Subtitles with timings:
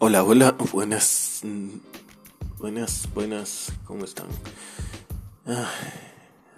[0.00, 1.42] Hola, hola, buenas,
[2.56, 4.28] buenas, buenas, ¿cómo están?
[5.44, 5.68] Ah,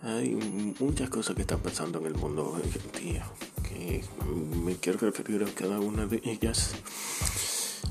[0.02, 0.34] hay
[0.78, 3.26] muchas cosas que están pasando en el mundo hoy en día,
[3.66, 4.04] que
[4.62, 6.74] me quiero referir a cada una de ellas.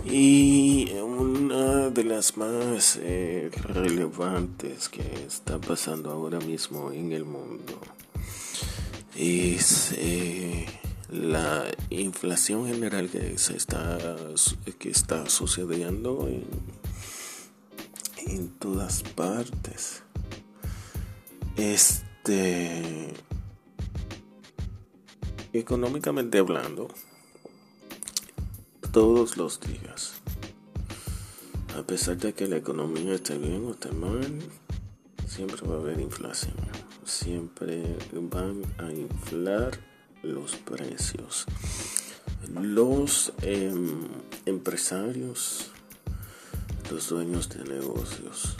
[0.05, 7.73] Y una de las más eh, relevantes que está pasando ahora mismo en el mundo
[9.16, 9.93] es...
[9.97, 10.68] Eh,
[11.11, 13.97] la inflación general que se está
[14.77, 16.43] que está sucediendo en,
[18.59, 20.04] todas partes.
[21.57, 23.13] Este
[25.51, 26.89] económicamente hablando
[28.91, 30.13] todos los días
[31.75, 34.39] a pesar de que la economía esté bien o esté mal
[35.27, 36.55] siempre va a haber inflación.
[37.05, 39.80] Siempre van a inflar
[40.23, 41.45] los precios.
[42.53, 44.07] Los em,
[44.45, 45.71] empresarios,
[46.91, 48.55] los dueños de negocios.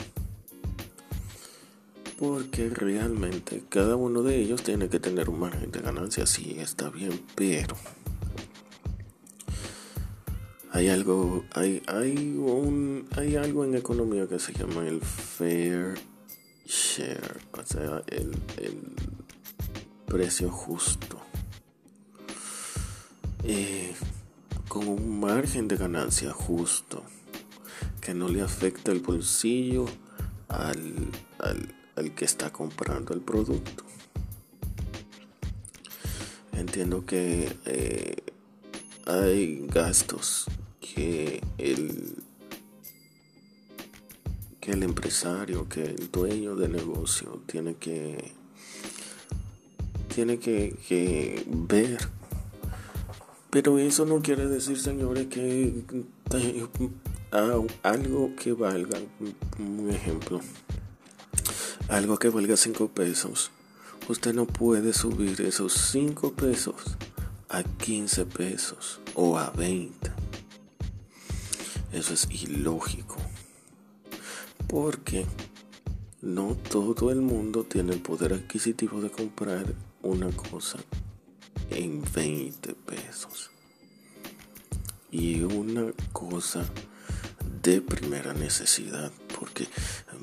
[2.18, 6.90] Porque realmente cada uno de ellos tiene que tener un margen de ganancia, sí, está
[6.90, 7.76] bien, pero
[10.72, 15.94] hay algo, hay, hay, un, hay algo en economía que se llama el fair
[16.66, 18.94] share, o sea, el, el
[20.06, 21.19] precio justo.
[23.44, 23.94] Eh,
[24.68, 27.02] con un margen de ganancia justo
[28.00, 29.86] que no le afecta el bolsillo
[30.48, 33.84] al, al, que está comprando el producto.
[36.52, 38.16] Entiendo que eh,
[39.06, 40.46] hay gastos
[40.80, 42.16] que el
[44.60, 48.32] que el empresario, que el dueño del negocio tiene que
[50.14, 51.98] tiene que, que ver
[53.50, 55.82] pero eso no quiere decir, señores, que
[57.82, 58.98] algo que valga,
[59.58, 60.40] un ejemplo,
[61.88, 63.50] algo que valga 5 pesos,
[64.08, 66.96] usted no puede subir esos 5 pesos
[67.48, 70.12] a 15 pesos o a 20.
[71.92, 73.16] Eso es ilógico.
[74.68, 75.26] Porque
[76.22, 80.78] no todo el mundo tiene el poder adquisitivo de comprar una cosa
[81.70, 83.50] en 20 pesos.
[85.10, 86.64] Y una cosa
[87.62, 89.66] de primera necesidad, porque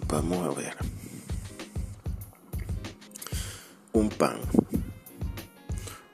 [0.08, 0.75] vamos a ver,
[3.94, 4.40] un pan,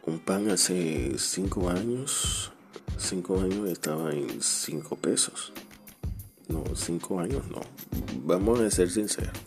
[0.05, 2.51] un pan hace 5 años,
[2.97, 5.53] 5 años estaba en 5 pesos.
[6.47, 7.61] No, 5 años no.
[8.25, 9.37] Vamos a ser sinceros.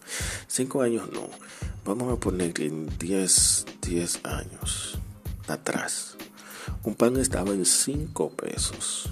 [0.48, 1.28] 5 años no.
[1.84, 4.98] Vamos a poner en 10, 10 años
[5.48, 6.16] atrás.
[6.82, 9.10] Un pan estaba en 5 pesos.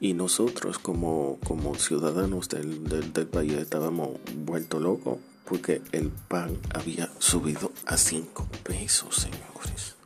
[0.00, 7.10] Y nosotros como, como ciudadanos del, del, país estábamos vuelto locos porque el pan había
[7.18, 9.96] subido a 5 pesos, señores.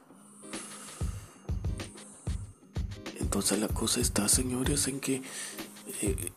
[3.21, 5.23] Entonces la cosa está, señores, en que
[6.01, 6.33] eh,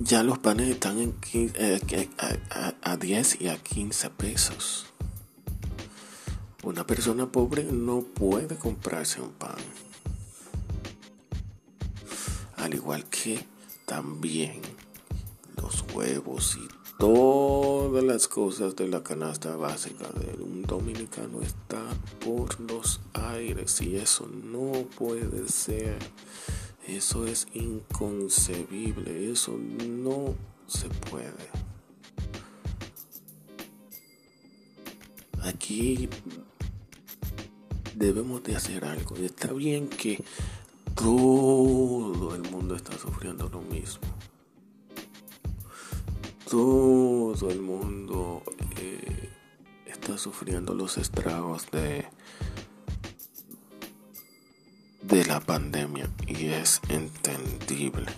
[0.00, 2.08] ya los panes están en eh,
[2.50, 4.91] a, a 10 y a 15 pesos.
[6.64, 9.56] Una persona pobre no puede comprarse un pan.
[12.56, 13.44] Al igual que
[13.84, 14.60] también
[15.56, 16.68] los huevos y
[16.98, 21.82] todas las cosas de la canasta básica de un dominicano está
[22.24, 25.98] por los aires y eso no puede ser.
[26.86, 30.36] Eso es inconcebible, eso no
[30.68, 31.50] se puede.
[35.42, 36.08] Aquí
[37.94, 39.16] debemos de hacer algo.
[39.18, 40.22] Y está bien que
[40.94, 44.02] todo el mundo está sufriendo lo mismo.
[46.48, 48.42] Todo el mundo
[48.76, 49.30] eh,
[49.86, 52.06] está sufriendo los estragos de,
[55.02, 58.12] de la pandemia y es entendible.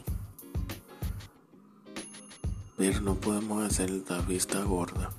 [2.76, 5.12] Pero no podemos hacer la vista gorda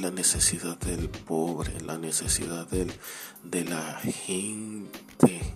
[0.00, 2.92] la necesidad del pobre, la necesidad del,
[3.42, 5.54] de la gente.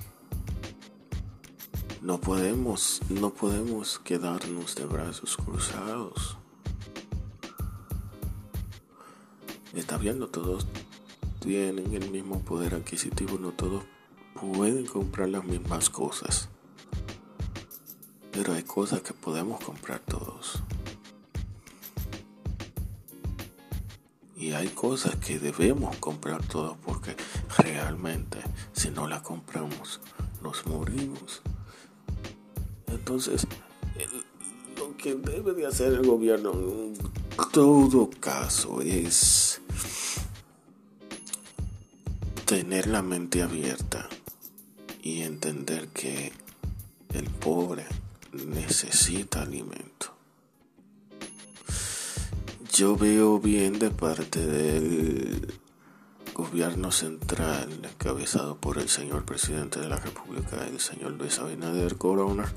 [2.01, 6.37] No podemos, no podemos quedarnos de brazos cruzados.
[9.75, 10.67] Está viendo, todos
[11.41, 13.85] tienen el mismo poder adquisitivo, no todos
[14.35, 16.49] pueden comprar las mismas cosas.
[18.33, 20.63] Pero hay cosas que podemos comprar todos.
[24.55, 27.17] Hay cosas que debemos comprar todas porque
[27.59, 28.39] realmente
[28.73, 30.01] si no las compramos
[30.43, 31.43] nos morimos.
[32.89, 33.47] Entonces,
[34.77, 36.95] lo que debe de hacer el gobierno en
[37.53, 39.61] todo caso es
[42.45, 44.09] tener la mente abierta
[45.03, 46.33] y entender que
[47.15, 47.87] el pobre
[48.33, 50.12] necesita alimento.
[52.75, 55.61] Yo veo bien de parte del
[56.33, 62.51] gobierno central encabezado por el señor presidente de la República, el señor Luis Abinader Corona,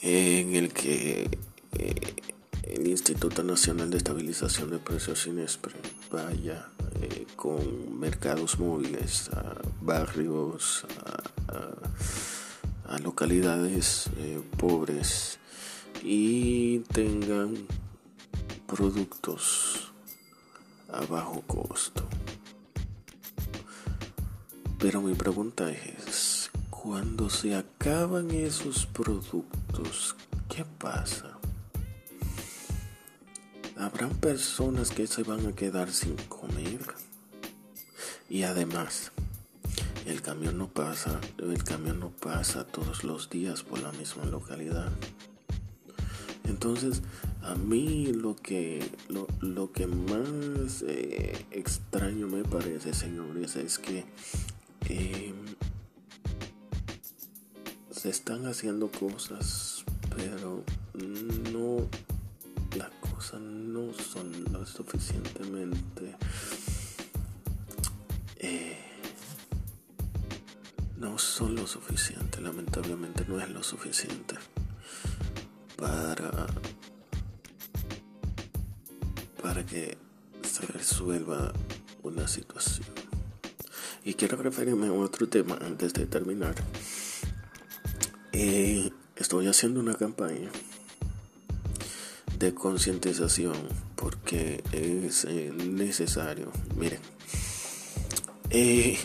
[0.00, 1.38] en el que
[1.78, 2.14] eh,
[2.62, 5.74] el Instituto Nacional de Estabilización de Precios INESPRE
[6.10, 6.66] vaya
[7.02, 10.86] eh, con mercados móviles a barrios,
[12.88, 15.38] a, localidades eh, pobres
[16.02, 17.54] y tengan
[18.66, 19.92] productos
[20.92, 22.04] a bajo costo.
[24.78, 30.16] Pero mi pregunta es, cuando se acaban esos productos,
[30.48, 31.38] ¿qué pasa?
[33.76, 36.80] Habrán personas que se van a quedar sin comer.
[38.28, 39.12] Y además,
[40.04, 44.90] el camión no pasa, el camión no pasa todos los días por la misma localidad.
[46.44, 47.02] Entonces,
[47.42, 54.04] a mí lo que, lo, que más eh, extraño me parece, señores, es que
[54.88, 55.34] em,
[57.90, 59.84] se están haciendo cosas,
[60.16, 60.64] pero
[61.52, 61.88] no,
[62.76, 66.16] las cosas no son lo suficientemente...
[68.38, 68.78] Eh,
[70.96, 74.36] no son lo suficiente, lamentablemente no es lo suficiente
[75.82, 76.46] para,
[79.42, 79.98] para que
[80.42, 81.52] se resuelva
[82.04, 82.86] una situación.
[84.04, 86.54] Y quiero referirme a otro tema antes de terminar.
[88.32, 90.50] Eh, estoy haciendo una campaña
[92.38, 93.56] de concientización
[93.96, 96.52] porque es eh, necesario.
[96.76, 97.00] Miren,
[98.50, 98.98] eh,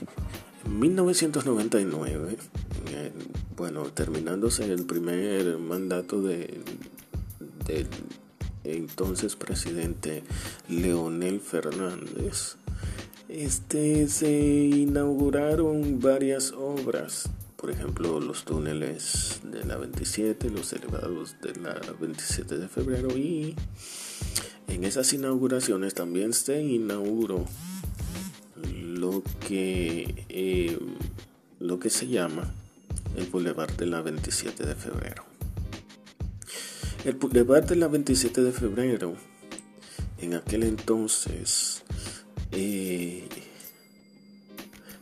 [0.63, 2.37] en 1999
[3.57, 6.61] bueno, terminándose el primer mandato de,
[7.65, 7.87] del
[8.63, 10.23] entonces presidente
[10.69, 12.57] Leonel Fernández,
[13.27, 21.59] este se inauguraron varias obras, por ejemplo, los túneles de la 27, los elevados de
[21.59, 23.55] la 27 de febrero y
[24.67, 27.45] en esas inauguraciones también se inauguró
[28.71, 30.77] lo que eh,
[31.59, 32.53] lo que se llama
[33.17, 35.25] el Boulevard de la 27 de febrero.
[37.03, 39.15] El Boulevard de la 27 de febrero,
[40.19, 41.83] en aquel entonces,
[42.51, 43.27] eh,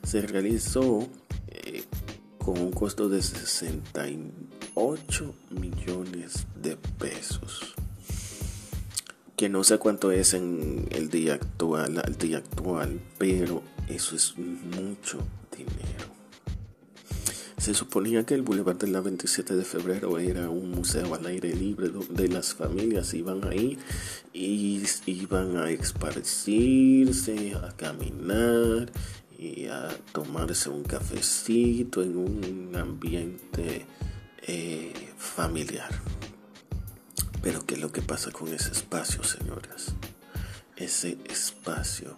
[0.04, 1.10] se realizó
[1.50, 1.84] eh,
[2.38, 7.76] con un costo de 68 millones de pesos.
[9.36, 14.38] Que no sé cuánto es en el día actual, al día actual, pero eso es
[14.38, 15.20] mucho
[15.52, 16.15] dinero.
[17.66, 21.52] Se suponía que el Boulevard de la 27 de febrero era un museo al aire
[21.56, 23.80] libre donde las familias iban ahí
[24.34, 28.92] y iban a esparcirse, a caminar
[29.40, 33.88] y a tomarse un cafecito en un ambiente
[34.44, 35.90] eh, familiar.
[37.42, 39.96] Pero ¿qué es lo que pasa con ese espacio, señoras?
[40.76, 42.16] Ese espacio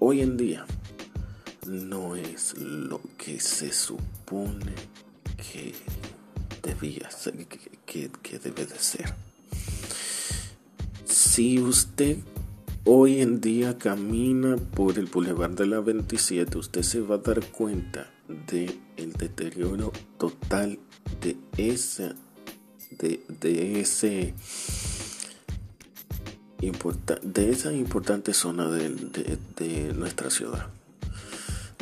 [0.00, 0.66] hoy en día
[1.68, 4.21] no es lo que se supone
[5.36, 5.74] que
[6.62, 7.46] debía ser,
[7.86, 9.14] que, debe de ser.
[11.04, 12.18] Si usted
[12.84, 17.44] hoy en día camina por el Boulevard de la 27, usted se va a dar
[17.46, 18.10] cuenta
[18.48, 18.78] de
[19.18, 20.78] deterioro total
[21.20, 22.14] de esa
[22.90, 24.34] de, de ese
[27.22, 30.70] de esa importante zona de nuestra ciudad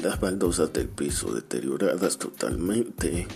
[0.03, 3.27] las baldosas del piso deterioradas totalmente,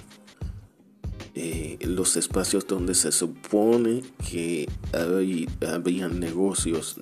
[1.35, 6.97] eh, los espacios donde se supone que hay, habían negocios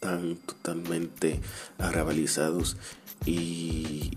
[0.00, 1.40] tan totalmente
[1.78, 2.76] arrabalizados
[3.26, 4.10] y,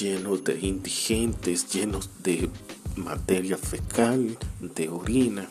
[0.00, 2.50] llenos de indigentes, llenos de
[2.96, 5.48] materia fecal, de orina.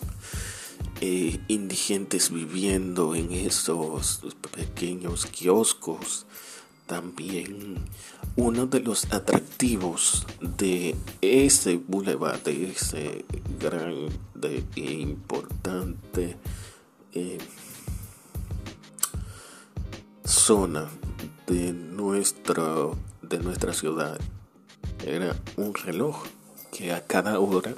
[1.01, 4.21] Eh, indigentes viviendo en esos
[4.53, 6.25] pequeños kioscos
[6.85, 7.75] también
[8.35, 13.25] uno de los atractivos de ese boulevard, de ese
[13.59, 14.07] gran
[14.75, 16.37] e importante
[17.13, 17.37] eh,
[20.23, 20.87] zona
[21.47, 24.19] de, de nuestra ciudad
[25.03, 26.23] era un reloj
[26.71, 27.73] que a cada hora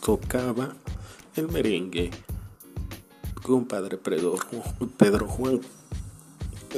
[0.00, 0.76] tocaba
[1.36, 2.10] el merengue
[3.42, 4.36] compadre Pedro,
[4.96, 5.60] Pedro Juan.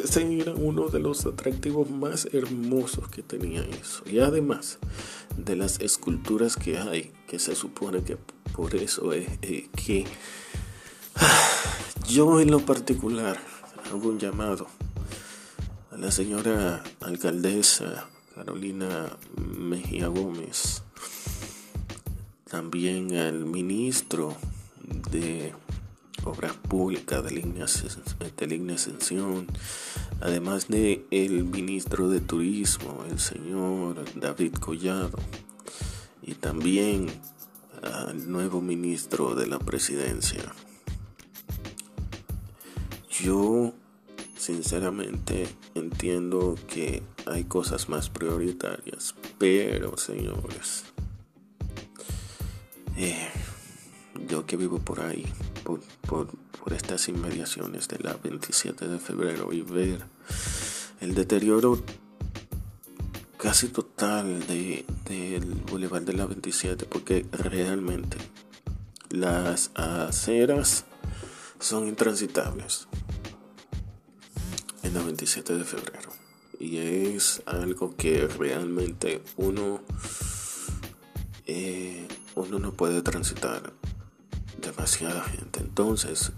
[0.05, 4.03] Ese era uno de los atractivos más hermosos que tenía eso.
[4.07, 4.79] Y además
[5.37, 8.17] de las esculturas que hay, que se supone que
[8.55, 10.07] por eso es eh, que
[12.09, 13.39] yo en lo particular
[13.91, 14.67] hago un llamado
[15.91, 20.83] a la señora alcaldesa Carolina Mejía Gómez,
[22.49, 24.37] también al ministro
[25.11, 25.53] de
[26.29, 29.47] Obras Públicas de Línea, de Ascensión,
[30.21, 35.19] además de el ministro de Turismo, el señor David Collado,
[36.23, 37.07] y también
[37.83, 40.45] al nuevo ministro de la presidencia.
[43.09, 43.73] Yo
[44.37, 50.85] sinceramente entiendo que hay cosas más prioritarias, pero señores,
[52.97, 53.29] eh,
[54.29, 55.25] yo que vivo por ahí,
[55.77, 56.29] por,
[56.75, 60.05] estas inmediaciones de la 27 de febrero y ver
[61.01, 61.83] el deterioro
[63.39, 68.19] casi total del de, Boulevard de la 27 porque realmente
[69.11, 70.85] las aceras
[71.59, 72.87] son intransitables
[74.83, 76.11] en la 27 de febrero.
[76.61, 79.81] Y es algo que realmente uno
[81.47, 83.73] eh, uno no puede transitar
[84.71, 85.61] demasiada gente.
[85.61, 86.33] Entonces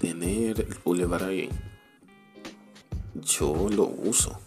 [0.00, 1.48] tener el boulevard ahí
[3.14, 4.38] yo lo uso.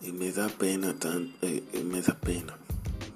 [0.00, 2.56] Y me da pena tan eh, me da pena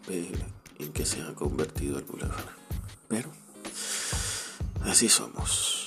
[0.08, 0.44] ver
[0.78, 2.56] en que se ha convertido el boulevard.
[3.08, 3.30] Pero
[4.84, 5.86] así somos.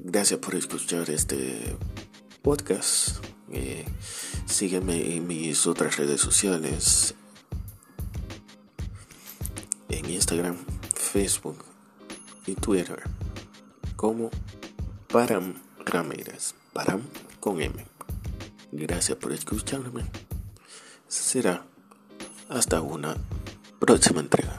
[0.00, 1.76] Gracias por escuchar este
[2.42, 3.24] podcast.
[3.52, 3.84] Eh,
[4.46, 7.14] sígueme en mis otras redes sociales
[10.30, 10.58] Instagram
[10.94, 11.64] Facebook
[12.46, 13.02] y Twitter
[13.96, 14.30] como
[15.08, 16.54] Param Ramírez.
[16.72, 17.02] Param
[17.40, 17.84] con M.
[18.70, 20.04] Gracias por escucharme.
[21.08, 21.64] Será
[22.48, 23.16] hasta una
[23.80, 24.56] próxima entrega.